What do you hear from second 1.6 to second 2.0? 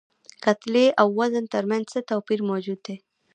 منځ څه